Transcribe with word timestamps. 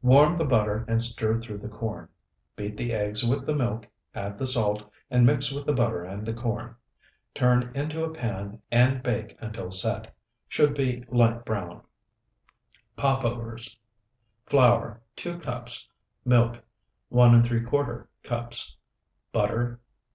Warm 0.00 0.38
the 0.38 0.44
butter 0.46 0.86
and 0.88 1.02
stir 1.02 1.38
through 1.38 1.58
the 1.58 1.68
corn; 1.68 2.08
beat 2.56 2.78
the 2.78 2.94
eggs 2.94 3.22
with 3.22 3.44
the 3.44 3.54
milk, 3.54 3.86
add 4.14 4.38
the 4.38 4.46
salt, 4.46 4.90
and 5.10 5.26
mix 5.26 5.52
with 5.52 5.66
the 5.66 5.74
butter 5.74 6.02
and 6.02 6.24
the 6.24 6.32
corn. 6.32 6.76
Turn 7.34 7.72
into 7.74 8.02
a 8.02 8.08
pan 8.10 8.62
and 8.70 9.02
bake 9.02 9.36
until 9.38 9.70
set. 9.70 10.14
Should 10.48 10.72
be 10.72 11.04
light 11.10 11.44
brown. 11.44 11.82
POPOVERS 12.96 13.78
Flour, 14.46 15.02
2 15.14 15.40
cups. 15.40 15.86
Milk, 16.24 16.64
1¾ 17.12 18.06
cups. 18.22 18.76
Butter. 19.30 19.78